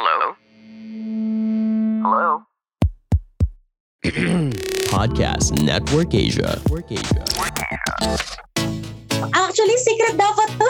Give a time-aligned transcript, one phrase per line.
[0.00, 0.32] Hello?
[2.00, 2.28] Hello?
[4.88, 6.56] Podcast Network Asia.
[6.56, 7.20] Network Asia.
[9.36, 10.68] Actually, secret dapat to.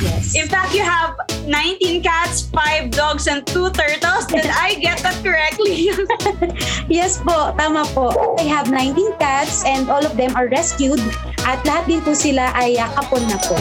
[0.00, 0.32] yes.
[0.32, 1.12] In fact, you have
[1.44, 4.24] 19 cats, 5 dogs, and 2 turtles.
[4.32, 5.92] Did I get that correctly?
[6.88, 8.16] Yes po, tama po.
[8.40, 11.04] I have 19 cats and all of them are rescued
[11.44, 13.60] at lahat din po sila ay uh, kapon na po.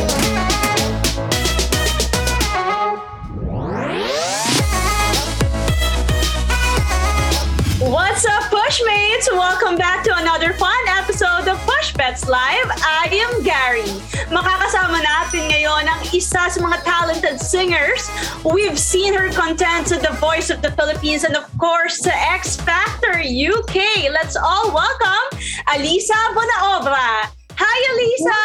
[8.74, 9.30] Pushmates?
[9.32, 12.66] Welcome back to another fun episode of Push Pets Live.
[12.82, 13.86] I am Gary.
[14.34, 18.10] Makakasama natin ngayon ang isa sa mga talented singers.
[18.42, 22.58] We've seen her content sa The Voice of the Philippines and of course sa X
[22.66, 24.10] Factor UK.
[24.10, 25.38] Let's all welcome
[25.70, 27.43] Alisa Bonaobra.
[27.58, 28.40] Hi, Alisa!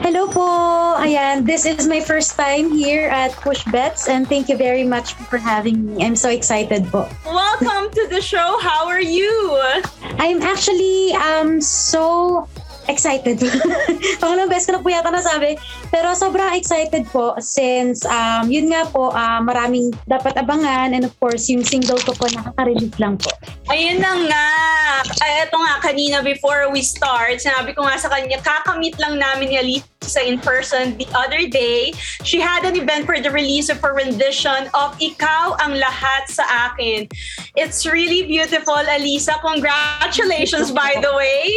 [0.00, 0.48] Hello po!
[1.00, 5.14] Ayan, this is my first time here at Push Bets and thank you very much
[5.28, 6.04] for having me.
[6.04, 7.08] I'm so excited po.
[7.26, 8.56] Welcome to the show.
[8.60, 9.28] How are you?
[10.16, 12.48] I'm actually um so
[12.90, 13.38] excited.
[14.20, 15.54] Pangalawang beses ko na po yata nasabi.
[15.94, 21.14] Pero sobrang excited po since um, yun nga po, ah, maraming dapat abangan and of
[21.22, 23.30] course yung single ko po nakaka-release lang po.
[23.70, 24.48] Ayun na nga.
[25.22, 29.54] Ay, eto nga, kanina before we start, sinabi ko nga sa kanya, kakamit lang namin
[29.54, 31.94] ni Alisa in person the other day.
[32.26, 36.44] She had an event for the release of her rendition of Ikaw ang Lahat sa
[36.68, 37.06] Akin.
[37.54, 39.38] It's really beautiful, Alisa.
[39.40, 41.54] Congratulations, by the way.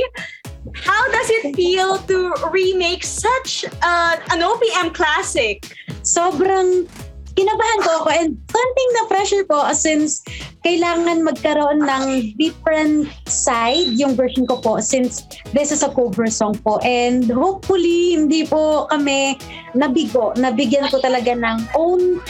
[0.71, 5.73] How does it feel to remake such uh, an OPM classic?
[6.03, 6.85] sobrang
[7.33, 10.21] kinabahan ko ako and something na pressure po uh, since
[10.61, 16.53] kailangan magkaroon ng different side yung version ko po since this is a cover song
[16.61, 19.33] po and hopefully hindi po kami
[19.73, 22.21] nabigo nabigyan ko talaga ng own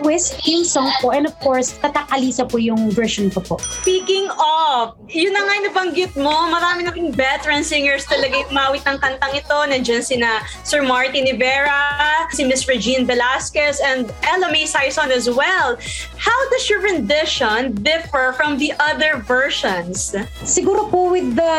[0.00, 4.28] twist yung song po and of course Tatak Alisa po yung version ko po Speaking
[4.34, 8.98] of, yun na nga yung nabanggit mo, marami nating veteran singers talaga yung mawit ng
[8.98, 9.56] kantang ito.
[9.56, 15.78] Nandiyan sina Sir Martin Rivera, si Miss Regine Velasquez, and Ella May Saison as well.
[16.18, 20.14] How does your rendition differ from the other versions?
[20.42, 21.54] siguro po with the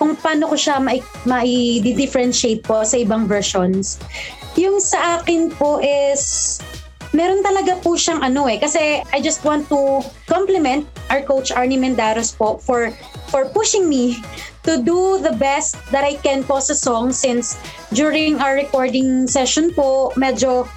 [0.00, 4.00] kung paano ko siya mai, mai-differentiate po sa ibang versions.
[4.56, 6.56] Yung sa akin po is
[7.10, 11.78] meron talaga po siyang ano eh kasi I just want to compliment our coach Arnie
[11.78, 12.94] Mendaros po for
[13.30, 14.18] for pushing me
[14.62, 17.58] to do the best that I can po sa song since
[17.90, 20.70] during our recording session po medyo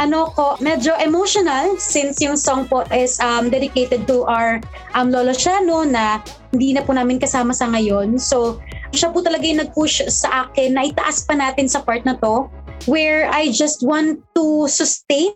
[0.00, 4.56] ano ko, medyo emotional since yung song po is um, dedicated to our
[4.96, 6.24] um, Lolo Shano na
[6.56, 8.16] hindi na po namin kasama sa ngayon.
[8.16, 8.64] So,
[8.96, 12.48] siya po talaga yung nag-push sa akin na itaas pa natin sa part na to
[12.86, 15.34] where I just want to sustain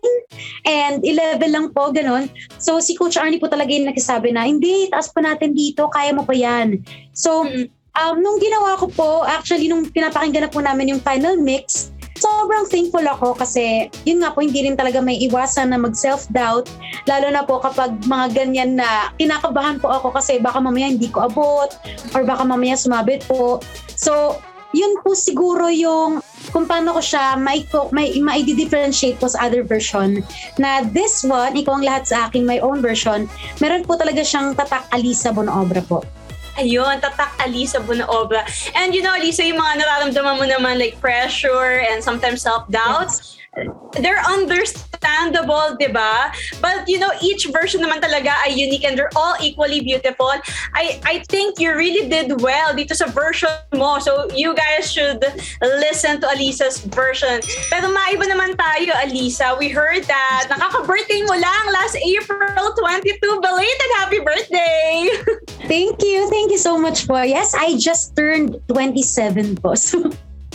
[0.65, 2.29] and i-level lang po, ganun.
[2.57, 6.15] So, si Coach Arnie po talaga yung nagsasabi na, hindi, itaas pa natin dito, kaya
[6.15, 6.81] mo pa yan.
[7.13, 7.69] So, Mm.
[7.95, 12.63] um, nung ginawa ko po, actually, nung pinapakinggan na po namin yung final mix, sobrang
[12.71, 16.63] thankful ako kasi yun nga po hindi rin talaga may iwasan na mag self-doubt
[17.11, 21.27] lalo na po kapag mga ganyan na kinakabahan po ako kasi baka mamaya hindi ko
[21.27, 21.67] abot
[22.15, 23.59] or baka mamaya sumabit po
[23.99, 24.39] so
[24.75, 26.19] yun po siguro yung
[26.51, 30.19] kung paano ko siya mai-differentiate po sa other version
[30.59, 33.31] na this one, ikaw ang lahat sa akin, my own version,
[33.63, 36.03] meron po talaga siyang tatak Alisa Bonoobra po.
[36.55, 38.47] Ayun, tatak Alisa Bunaobra.
[38.79, 43.35] And you know, Alisa, yung mga nararamdaman mo naman like pressure and sometimes self-doubts,
[43.99, 46.31] they're understandable, di ba?
[46.59, 50.31] But you know, each version naman talaga ay unique and they're all equally beautiful.
[50.75, 53.99] I I think you really did well dito sa version mo.
[53.99, 55.23] So you guys should
[55.61, 57.39] listen to Alisa's version.
[57.71, 59.55] Pero maiba naman tayo, Alisa.
[59.55, 63.39] We heard that nakaka-birthday mo lang last April 22.
[63.39, 65.09] Belated happy birthday!
[65.71, 66.29] Thank you.
[66.29, 67.21] Thank you so much po.
[67.23, 69.73] Yes, I just turned 27 po.
[69.85, 70.09] So,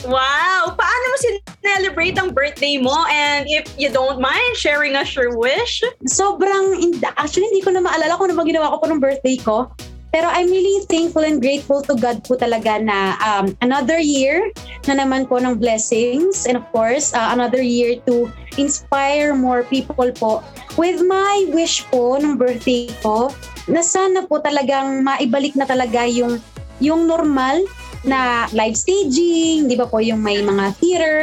[0.09, 0.73] Wow!
[0.81, 3.05] Paano mo sinelebrate ang birthday mo?
[3.13, 5.85] And if you don't mind sharing us your wish?
[6.09, 6.81] sobrang,
[7.21, 9.69] actually hindi ko na maalala kung ano ba ginawa ko po ng birthday ko.
[10.11, 14.51] Pero I'm really thankful and grateful to God po talaga na um, another year
[14.91, 18.27] na naman po ng blessings and of course uh, another year to
[18.59, 20.43] inspire more people po
[20.75, 23.31] with my wish po ng birthday ko
[23.71, 26.43] na sana po talagang maibalik na talaga yung
[26.83, 27.63] yung normal
[28.05, 31.17] na live staging, di ba po yung may mga theater,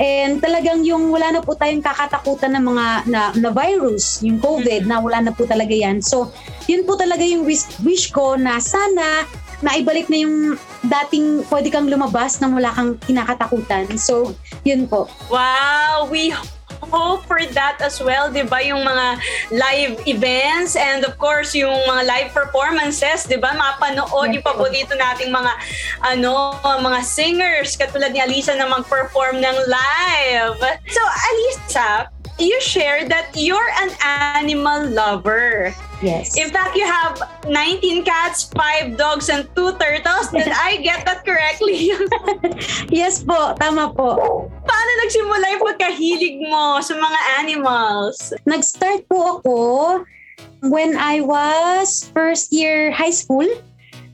[0.00, 4.88] and talagang yung wala na po tayong kakatakutan ng mga na, na virus, yung COVID,
[4.88, 6.00] na wala na po talaga yan.
[6.00, 6.32] So,
[6.64, 9.28] yun po talaga yung wish, wish ko na sana
[9.62, 13.94] naibalik na yung dating pwede kang lumabas nang wala kang kinakatakutan.
[13.94, 14.34] So,
[14.66, 15.06] yun po.
[15.30, 16.10] Wow!
[16.10, 16.34] We
[16.90, 18.58] hope for that as well, di ba?
[18.64, 19.06] Yung mga
[19.54, 23.54] live events and of course, yung mga live performances, di ba?
[23.54, 25.52] Mapanood yung paborito nating mga,
[26.02, 30.58] ano, mga singers, katulad ni Alisa na mag-perform ng live.
[30.90, 35.74] So, Alisa, you shared that you're an animal lover.
[36.02, 36.34] Yes.
[36.34, 37.14] In fact, you have
[37.46, 40.34] 19 cats, 5 dogs, and 2 turtles.
[40.34, 41.94] Did I get that correctly?
[42.90, 44.18] yes po, tama po.
[44.66, 48.34] Paano nagsimula yung pagkahilig mo sa mga animals?
[48.44, 49.56] Nag-start po ako
[50.66, 53.46] when I was first year high school.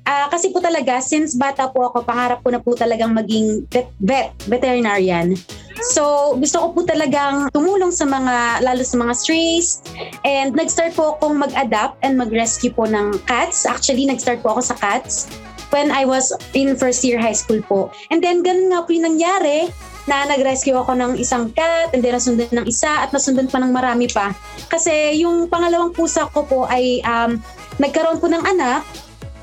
[0.08, 3.92] Ah, kasi po talaga, since bata po ako, pangarap ko na po talagang maging vet,
[4.00, 5.36] vet veterinarian.
[5.78, 9.78] So, gusto ko po talagang tumulong sa mga, lalo sa mga strays.
[10.26, 13.62] And nag-start po akong mag-adapt and mag-rescue po ng cats.
[13.62, 15.30] Actually, nag-start po ako sa cats
[15.70, 17.94] when I was in first year high school po.
[18.10, 19.70] And then, ganun nga po yung nangyari
[20.08, 23.70] na nag-rescue ako ng isang cat and then nasundan ng isa at nasundan pa ng
[23.70, 24.32] marami pa.
[24.72, 27.36] Kasi yung pangalawang pusa ko po ay um,
[27.76, 28.82] nagkaroon po ng anak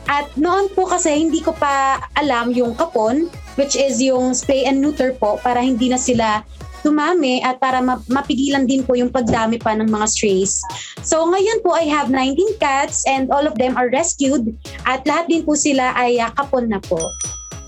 [0.10, 4.80] at noon po kasi hindi ko pa alam yung kapon which is yung spay and
[4.80, 6.44] neuter po para hindi na sila
[6.86, 10.62] dumami at para ma- mapigilan din po yung pagdami pa ng mga strays.
[11.02, 14.54] So ngayon po I have 19 cats and all of them are rescued
[14.86, 17.02] at lahat din po sila ay uh, kapon na po.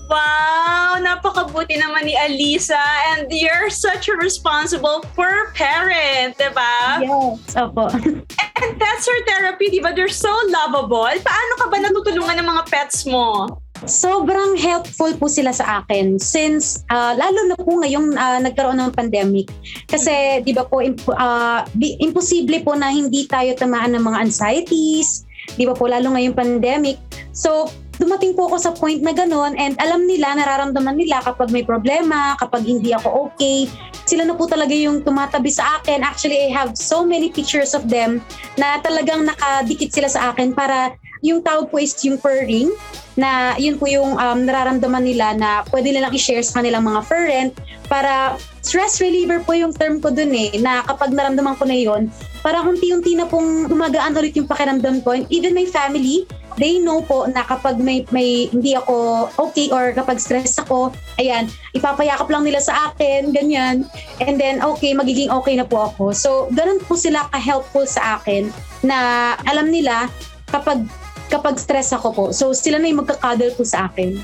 [0.08, 0.96] Wow!
[1.04, 2.80] Napakabuti naman ni Alisa
[3.12, 7.04] and you're such a responsible fur parent, di ba?
[7.04, 7.52] Yes.
[7.60, 7.92] Opo.
[8.58, 9.92] And pets are therapy, di ba?
[9.92, 11.12] They're so lovable.
[11.20, 13.52] Paano ka ba natutulungan ng mga pets mo?
[13.86, 18.90] Sobrang helpful po sila sa akin since uh, lalo na po ngayong uh, nagkaroon ng
[18.90, 19.46] pandemic.
[19.86, 21.62] Kasi 'di ba po imp- uh,
[22.02, 26.98] imposible po na hindi tayo tamaan ng mga anxieties, 'di ba po lalo ngayong pandemic.
[27.30, 31.66] So dumating po ako sa point na gano'n and alam nila, nararamdaman nila kapag may
[31.66, 33.66] problema, kapag hindi ako okay.
[34.06, 36.00] Sila na po talaga yung tumatabi sa akin.
[36.00, 38.24] Actually, I have so many pictures of them
[38.56, 42.70] na talagang nakadikit sila sa akin para yung tawag po is yung purring
[43.18, 47.50] na yun po yung um, nararamdaman nila na pwede nilang i-share sa kanilang mga friend
[47.90, 52.06] para stress reliever po yung term ko dun eh na kapag naramdaman ko na yun
[52.44, 56.22] parang unti-unti na pong gumagaan ulit yung pakiramdam ko and even my family
[56.58, 61.50] they know po na kapag may, may hindi ako okay or kapag stress ako ayan
[61.72, 63.86] ipapayakap lang nila sa akin ganyan.
[64.18, 66.10] And then okay magiging okay na po ako.
[66.12, 68.50] So ganun po sila ka-helpful sa akin
[68.82, 70.10] na alam nila
[70.50, 70.82] kapag
[71.28, 72.24] kapag stress ako po.
[72.32, 74.18] So sila na yung magkakadal po sa akin.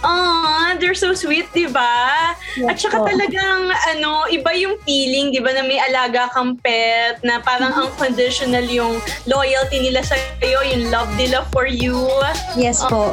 [0.00, 2.32] Aw, they're so sweet, di ba?
[2.56, 3.04] Yes At saka po.
[3.04, 7.84] talagang, ano, iba yung feeling, di ba, na may alaga kang pet, na parang Mm-hmm.
[7.92, 8.96] unconditional yung
[9.28, 12.00] loyalty nila sa iyo, yung love nila for you.
[12.56, 13.12] Yes po.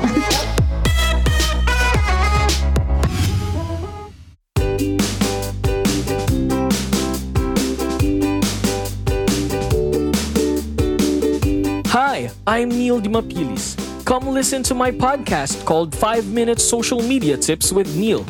[12.47, 13.75] I'm Neil Dimapilis.
[14.05, 18.21] Come listen to my podcast called 5 Minute Social Media Tips with Neil.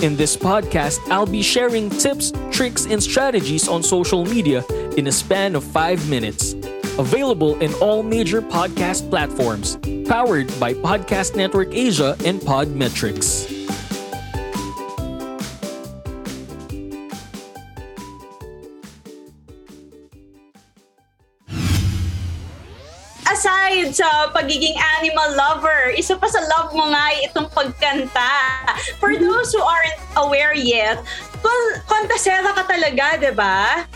[0.00, 4.64] In this podcast, I'll be sharing tips, tricks, and strategies on social media
[4.96, 6.52] in a span of 5 minutes.
[7.00, 9.76] Available in all major podcast platforms.
[10.08, 13.53] Powered by Podcast Network Asia and Podmetrics.
[23.94, 28.34] Aside sa pagiging animal lover, isa pa sa love mo nga ay itong pagkanta.
[28.98, 29.22] For Mm-hmm.
[29.22, 30.98] those who aren't aware yet,
[31.38, 33.86] kon- kontasera ka talaga, di ba?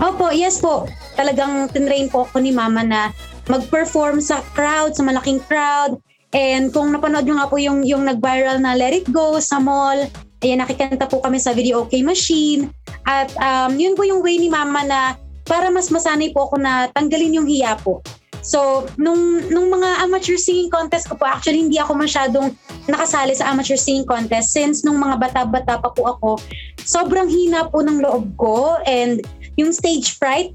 [0.00, 0.88] Opo, yes po.
[1.20, 3.12] Talagang tinrain po ako ni mama na
[3.52, 6.00] mag-perform sa crowd, sa malaking crowd.
[6.32, 10.08] And kung napanood nyo nga po yung, yung nag-viral na Let It Go sa mall,
[10.40, 12.72] ayan, nakikanta po kami sa Video OK Machine.
[13.04, 16.88] At um, yun po yung way ni mama na para mas masanay po ako na
[16.96, 18.00] tanggalin yung hiya po.
[18.42, 22.50] So, nung, nung mga amateur singing contest ko po, actually hindi ako masyadong
[22.90, 24.50] nakasali sa amateur singing contest.
[24.50, 26.30] Since nung mga bata-bata pa po ako,
[26.82, 29.22] sobrang hina po ng loob ko and
[29.54, 30.50] yung stage fright,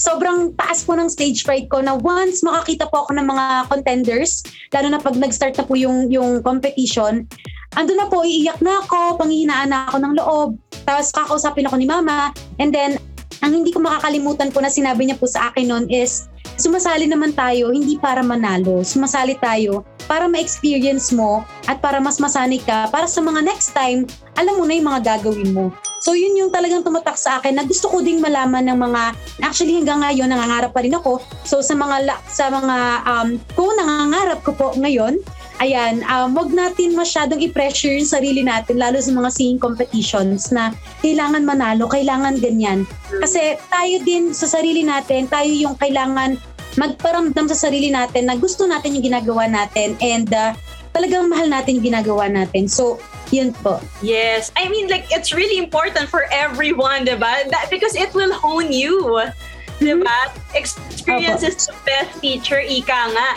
[0.00, 4.40] sobrang taas po ng stage fright ko na once makakita po ako ng mga contenders,
[4.72, 7.28] lalo na pag nag-start na po yung, yung competition,
[7.76, 10.48] ando na po, iiyak na ako, panghihinaan na ako ng loob,
[10.88, 12.96] tapos kakausapin ako ni mama, and then,
[13.44, 17.32] ang hindi ko makakalimutan po na sinabi niya po sa akin noon is, sumasali naman
[17.36, 18.82] tayo hindi para manalo.
[18.82, 24.08] Sumasali tayo para ma-experience mo at para mas masanay ka para sa mga next time,
[24.38, 25.70] alam mo na yung mga gagawin mo.
[26.00, 29.02] So yun yung talagang tumatak sa akin na gusto ko ding malaman ng mga
[29.42, 31.18] actually hanggang ngayon nangangarap pa rin ako.
[31.42, 32.76] So sa mga sa mga
[33.08, 35.18] um kung nangangarap ko po ngayon
[35.60, 40.72] ayan, um, wag natin masyadong i-pressure yung sarili natin, lalo sa mga singing competitions na
[41.00, 42.84] kailangan manalo, kailangan ganyan.
[43.08, 46.36] Kasi tayo din sa sarili natin, tayo yung kailangan
[46.76, 50.52] magparamdam sa sarili natin na gusto natin yung ginagawa natin and uh,
[50.92, 52.68] talagang mahal natin yung ginagawa natin.
[52.68, 53.00] So,
[53.32, 53.80] yun po.
[54.04, 54.52] Yes.
[54.54, 57.48] I mean, like, it's really important for everyone, diba?
[57.48, 59.24] That, because it will hone you.
[59.76, 60.32] Diba?
[60.56, 63.28] Experience is the best teacher, ika nga.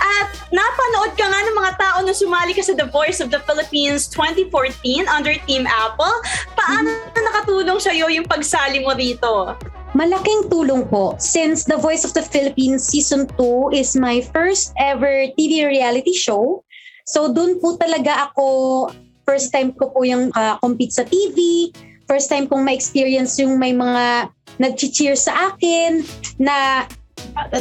[0.00, 3.44] At napanood ka nga ng mga tao na sumali ka sa The Voice of the
[3.44, 6.16] Philippines 2014 under Team Apple.
[6.56, 9.52] Paano nakatulong sa'yo yung pagsali mo rito?
[9.92, 15.28] Malaking tulong po since The Voice of the Philippines Season 2 is my first ever
[15.36, 16.64] TV reality show.
[17.04, 18.88] So doon po talaga ako,
[19.28, 21.68] first time ko po yung uh, compete sa TV,
[22.12, 24.28] first time kong ma-experience yung may mga
[24.60, 26.04] nag-cheer sa akin
[26.36, 26.84] na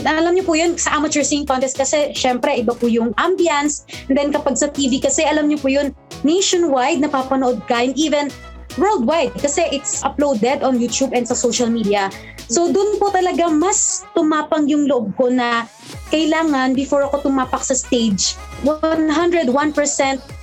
[0.04, 4.20] alam niyo po yun sa amateur singing contest kasi syempre iba po yung ambience and
[4.20, 5.96] then kapag sa TV kasi alam niyo po yun
[6.28, 8.28] nationwide napapanood ka and even
[8.76, 12.12] worldwide kasi it's uploaded on YouTube and sa social media.
[12.52, 15.64] So doon po talaga mas tumapang yung loob ko na
[16.12, 18.36] kailangan before ako tumapak sa stage
[18.68, 19.08] 101%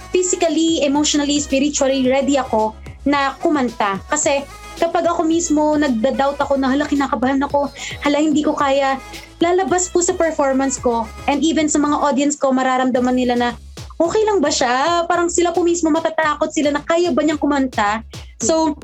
[0.08, 2.72] physically, emotionally, spiritually ready ako
[3.06, 4.00] na kumanta.
[4.10, 4.42] Kasi
[4.78, 7.70] kapag ako mismo nagda-doubt ako na hala kinakabahan ako,
[8.02, 8.96] hala hindi ko kaya,
[9.42, 13.48] lalabas po sa performance ko and even sa mga audience ko mararamdaman nila na
[13.98, 15.04] okay lang ba siya?
[15.10, 18.06] Parang sila po mismo matatakot sila na kaya ba niyang kumanta?
[18.38, 18.78] So,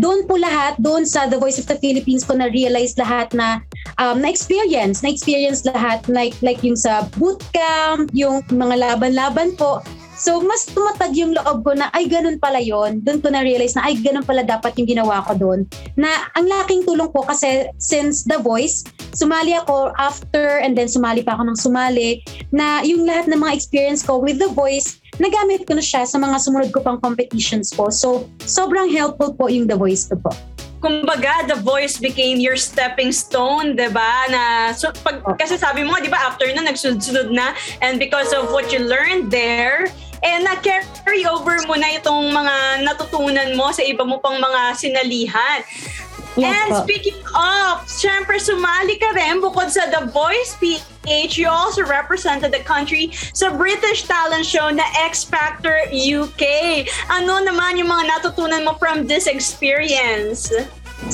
[0.00, 3.60] doon po lahat, doon sa The Voice of the Philippines ko na-realize lahat na
[4.00, 9.84] um, na-experience, na-experience lahat like, like yung sa bootcamp, yung mga laban-laban po.
[10.22, 13.90] So, mas tumatag yung loob ko na, ay, ganun pala yon Doon ko na-realize na,
[13.90, 15.66] ay, ganun pala dapat yung ginawa ko doon.
[15.98, 18.86] Na ang laking tulong po kasi since The Voice,
[19.18, 22.22] sumali ako after and then sumali pa ako ng sumali,
[22.54, 26.22] na yung lahat ng mga experience ko with The Voice, nagamit ko na siya sa
[26.22, 27.90] mga sumunod ko pang competitions po.
[27.90, 30.30] So, sobrang helpful po yung The Voice ko po.
[30.82, 34.26] kumbaga, The Voice became your stepping stone, di ba?
[34.26, 38.50] Na, so, pag, kasi sabi mo, di ba, after na, nagsunod na, and because of
[38.50, 39.86] what you learned there,
[40.22, 45.60] eh, na-carry over mo na itong mga natutunan mo sa iba mo pang mga sinalihan.
[46.32, 46.82] Yes and po.
[46.88, 52.64] speaking of, syempre sumali ka rin bukod sa The Voice PH, you also represented the
[52.64, 56.44] country sa British talent show na X Factor UK.
[57.12, 60.48] Ano naman yung mga natutunan mo from this experience?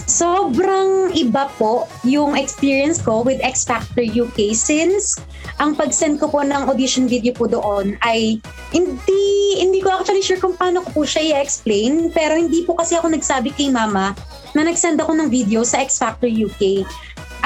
[0.09, 5.16] Sobrang iba po yung experience ko with X Factor UK since
[5.57, 8.37] ang pag-send ko po ng audition video po doon ay
[8.71, 9.25] hindi
[9.57, 13.16] hindi ko actually sure kung paano ko po siya i-explain pero hindi po kasi ako
[13.16, 14.12] nagsabi kay mama
[14.52, 16.85] na nag-send ako ng video sa X Factor UK.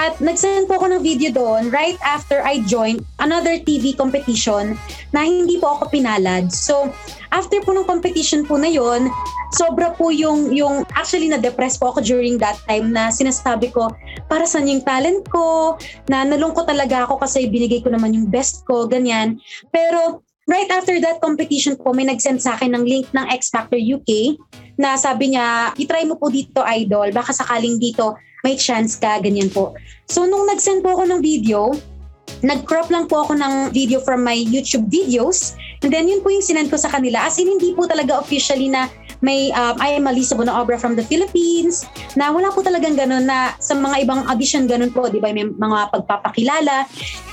[0.02, 4.74] At nag-send po ako ng video doon right after I joined another TV competition
[5.14, 6.50] na hindi po ako pinalad.
[6.50, 6.90] So,
[7.30, 9.06] after po ng competition po na yon,
[9.54, 13.94] sobra po yung, yung actually na-depress po ako during that time na sinasabi ko,
[14.26, 15.78] para saan yung talent ko,
[16.10, 19.38] na nalungkot talaga ako kasi binigay ko naman yung best ko, ganyan.
[19.70, 23.78] Pero right after that competition po, may nag-send sa akin ng link ng X Factor
[23.78, 24.34] UK
[24.82, 29.48] na sabi niya, itry mo po dito idol, baka sakaling dito may chance ka, ganyan
[29.48, 29.74] po.
[30.10, 31.72] So nung nag-send po ako ng video,
[32.42, 35.54] nag-crop lang po ako ng video from my YouTube videos.
[35.82, 37.26] And then yun po yung sinend ko sa kanila.
[37.26, 38.90] As in, hindi po talaga officially na
[39.22, 41.86] may um, I am Alisa Bonaobra from the Philippines,
[42.18, 45.30] na wala po talagang ganun na sa mga ibang audition ganun po, di ba?
[45.30, 46.84] May mga pagpapakilala.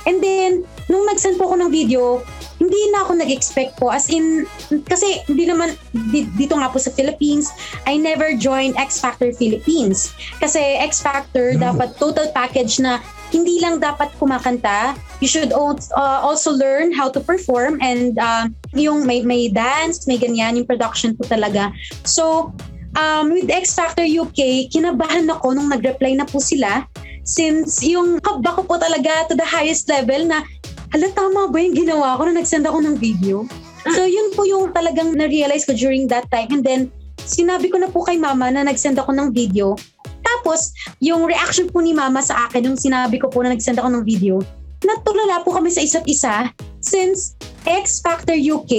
[0.06, 2.22] And then, nung nag-send po ako ng video,
[2.62, 3.90] hindi na ako nag-expect po.
[3.90, 4.46] As in,
[4.86, 5.74] kasi hindi naman,
[6.14, 7.50] di- dito nga po sa Philippines,
[7.88, 10.14] I never joined X Factor Philippines.
[10.38, 14.94] Kasi X Factor, dapat total package na hindi lang dapat kumakanta.
[15.22, 20.18] You should uh, also learn how to perform and uh, yung may, may dance, may
[20.18, 21.70] ganyan, yung production po talaga.
[22.02, 22.52] So,
[22.98, 26.86] um, with X Factor UK, kinabahan ako nung nag-reply na po sila
[27.22, 30.42] since yung kaba ko po talaga to the highest level na
[30.90, 33.46] hala tama ba yung ginawa ko na nag-send ako ng video?
[33.94, 36.80] So yun po yung talagang na-realize ko during that time and then
[37.22, 39.78] sinabi ko na po kay mama na nag-send ako ng video.
[40.22, 40.72] Tapos
[41.02, 44.04] yung reaction po ni mama sa akin nung sinabi ko po na nag-send ako ng
[44.04, 44.40] video,
[44.84, 46.48] natulala po kami sa isa't isa
[46.80, 47.36] since
[47.68, 48.72] X Factor UK,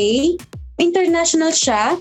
[0.82, 1.98] international siya.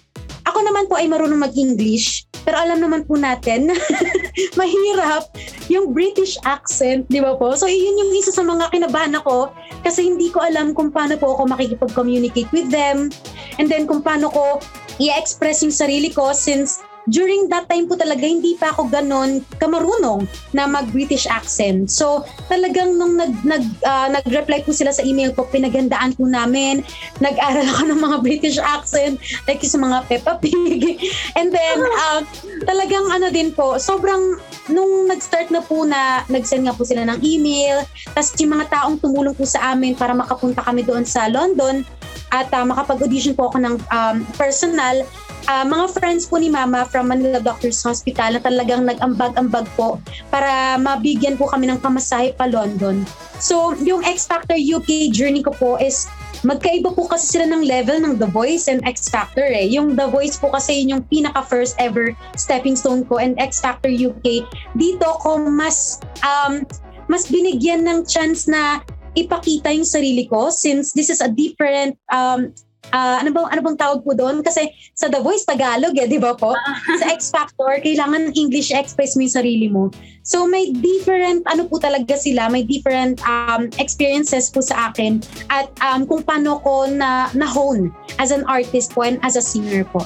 [0.49, 3.77] Ako naman po ay marunong mag-English, pero alam naman po natin na
[4.61, 5.29] mahirap
[5.69, 7.53] yung British accent, di ba po?
[7.53, 9.53] So, yun yung isa sa mga kinabahan ako
[9.85, 13.13] kasi hindi ko alam kung paano po ako makikipag-communicate with them
[13.61, 14.59] and then kung paano ko
[14.97, 20.25] i-express yung sarili ko since during that time po talaga, hindi pa ako ganon kamarunong
[20.55, 21.91] na mag-British accent.
[21.91, 26.87] So, talagang nung nag, nag, uh, nag-reply po sila sa email ko, pinagandaan po namin.
[27.19, 29.19] Nag-aral ako ng mga British accent,
[29.51, 31.03] like sa mga Peppa Pig.
[31.39, 32.23] And then, uh,
[32.65, 34.39] talagang ano din po, sobrang,
[34.71, 37.83] nung nag-start na po na, nag-send nga po sila ng email,
[38.15, 41.83] tapos yung mga taong tumulong po sa amin para makapunta kami doon sa London,
[42.31, 45.03] at uh, makapag-audition po ako ng um, personal,
[45.51, 49.99] uh, mga friends po ni Mama from Manila Doctors Hospital na talagang nag-ambag-ambag po
[50.31, 53.03] para mabigyan po kami ng pamasahe pa London.
[53.43, 56.07] So, yung X Factor UK journey ko po is
[56.47, 59.67] magkaiba po kasi sila ng level ng The Voice and X Factor eh.
[59.67, 63.59] Yung The Voice po kasi yun yung pinaka first ever stepping stone ko and X
[63.59, 64.47] Factor UK.
[64.79, 66.63] Dito ko mas um,
[67.11, 68.81] mas binigyan ng chance na
[69.19, 72.55] ipakita yung sarili ko since this is a different um,
[72.93, 76.19] uh, ano bang ano bang tawag po doon kasi sa The Voice Tagalog eh, 'di
[76.19, 76.55] ba po?
[77.01, 79.93] sa X Factor kailangan English express mo yung sarili mo.
[80.25, 85.71] So may different ano po talaga sila, may different um, experiences po sa akin at
[85.81, 89.87] um, kung paano ko na na hone as an artist po and as a singer
[89.89, 90.05] po.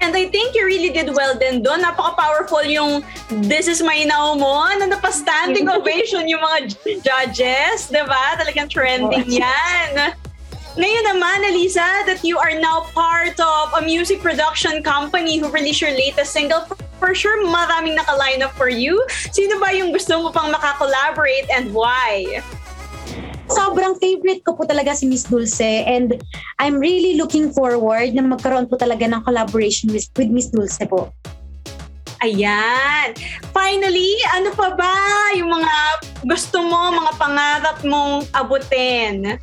[0.00, 1.84] And I think you really did well din doon.
[1.84, 3.04] Napaka-powerful yung
[3.44, 6.72] This is My Now mo na napastanding ovation yung mga
[7.04, 7.92] judges.
[7.92, 8.40] Diba?
[8.40, 10.16] Talagang trending yan.
[10.80, 15.84] Ngayon naman, Elisa, that you are now part of a music production company who released
[15.84, 16.64] your latest single,
[16.96, 18.96] for sure maraming naka-line up for you.
[19.28, 22.40] Sino ba yung gusto mo pang makakollaborate and why?
[23.50, 26.16] sobrang favorite ko po talaga si Miss Dulce and
[26.62, 31.10] I'm really looking forward na magkaroon po talaga ng collaboration with, with Miss Dulce po.
[32.22, 33.18] Ayan.
[33.50, 34.94] Finally, ano pa ba
[35.34, 35.74] yung mga
[36.30, 39.34] gusto mo, mga pangarap mong abutin?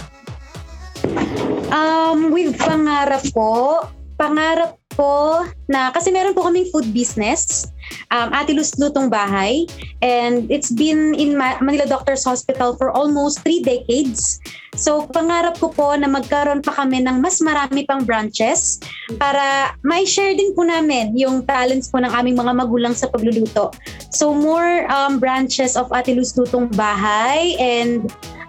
[1.67, 3.83] Um, with pangarap po,
[4.15, 7.67] pangarap po na, kasi meron po kaming food business,
[8.09, 9.67] um, Ate Luz Lutong Bahay,
[9.99, 14.39] and it's been in Ma- Manila Doctors Hospital for almost three decades.
[14.79, 18.79] So, pangarap ko po na magkaroon pa kami ng mas marami pang branches
[19.17, 23.73] para may share din po namin yung talents po ng aming mga magulang sa pagluluto.
[24.15, 28.07] So, more um, branches of Ate Luz Lutong Bahay and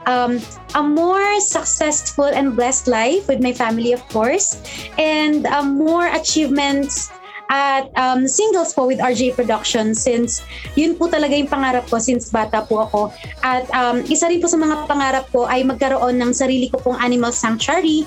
[0.09, 0.41] um,
[0.75, 4.57] a more successful and blessed life with my family, of course,
[4.97, 7.13] and um, more achievements
[7.49, 10.45] at um, singles po with RJ Productions since
[10.77, 13.01] yun po talaga yung pangarap ko since bata po ako.
[13.41, 17.01] At um, isa rin po sa mga pangarap ko ay magkaroon ng sarili ko pong
[17.01, 18.05] animal sanctuary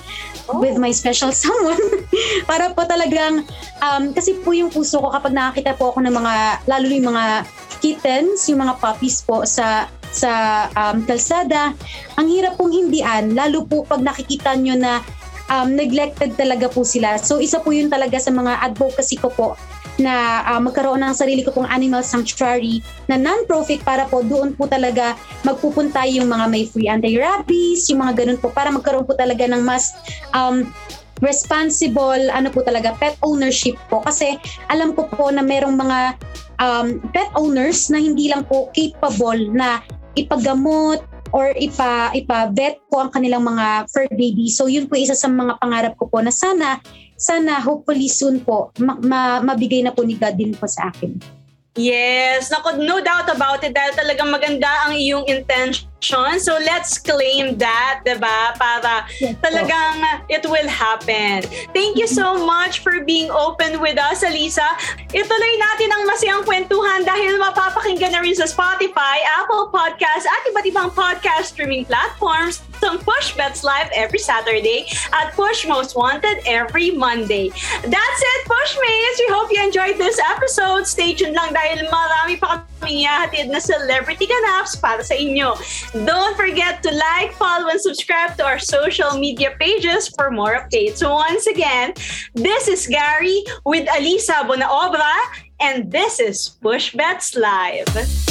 [0.50, 0.62] oh.
[0.62, 1.82] with my special someone
[2.50, 3.46] para po talagang
[3.82, 6.34] um, kasi po yung puso ko kapag nakakita po ako ng mga
[6.70, 7.26] lalo yung mga
[7.82, 11.72] kittens, yung mga puppies po sa sa um, kalsada,
[12.20, 15.00] ang hirap pong hindian, lalo po pag nakikita nyo na
[15.52, 17.20] um, neglected talaga po sila.
[17.20, 19.50] So isa po yun talaga sa mga advocacy ko po
[20.00, 22.80] na uh, magkaroon ng sarili ko pong animal sanctuary
[23.12, 28.24] na non-profit para po doon po talaga magpupunta yung mga may free anti-rabies, yung mga
[28.24, 29.92] ganun po para magkaroon po talaga ng mas
[30.32, 30.64] um,
[31.22, 34.42] responsible ano po talaga pet ownership po kasi
[34.74, 36.00] alam ko po na merong mga
[36.58, 43.12] um, pet owners na hindi lang po capable na ipagamot or ipa ipa-vet po ang
[43.12, 44.52] kanilang mga fur baby.
[44.52, 46.80] So yun po isa sa mga pangarap ko po na sana
[47.16, 51.16] sana hopefully soon po ma- ma- mabigay na po ni God din po sa akin.
[51.80, 55.88] Yes, nako, no doubt about it dahil talagang maganda ang iyong intention.
[56.02, 58.58] So let's claim that, 'di ba?
[58.58, 59.06] Para
[59.40, 61.46] talagang it will happen.
[61.72, 64.66] Thank you so much for being open with us, Alisa.
[65.14, 70.66] Ituloy natin ang masayang kwentuhan dahil mapapakinggan na rin sa Spotify, Apple Podcasts at iba't
[70.66, 76.92] ibang podcast streaming platforms ang Push Bets Live every Saturday at Push Most Wanted every
[76.92, 77.54] Monday.
[77.86, 79.18] That's it, Pushmates!
[79.22, 80.90] We hope you enjoyed this episode.
[80.90, 85.54] Stay tuned lang dahil marami pa kaming ihahatid na celebrity ganaps para sa inyo.
[85.94, 90.98] Don't forget to like, follow, and subscribe to our social media pages for more updates.
[90.98, 91.94] So once again,
[92.34, 95.14] this is Gary with Alisa Bonaobra,
[95.62, 98.31] and this is Push Bets Live.